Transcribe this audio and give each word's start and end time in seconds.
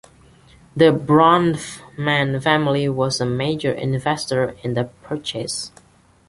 The 0.75 0.85
Bronfman 0.85 2.41
family 2.41 2.89
was 2.89 3.21
a 3.21 3.25
major 3.27 3.71
investor 3.71 4.55
in 4.63 4.73
the 4.73 4.85
purchase. 4.85 5.69